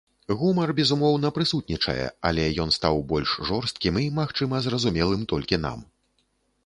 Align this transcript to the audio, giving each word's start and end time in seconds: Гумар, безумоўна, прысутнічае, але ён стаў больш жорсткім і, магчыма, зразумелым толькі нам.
Гумар, 0.39 0.69
безумоўна, 0.77 1.29
прысутнічае, 1.35 2.07
але 2.29 2.45
ён 2.65 2.73
стаў 2.77 2.95
больш 3.11 3.37
жорсткім 3.53 4.01
і, 4.05 4.09
магчыма, 4.19 4.55
зразумелым 4.69 5.21
толькі 5.35 5.65
нам. 5.69 5.79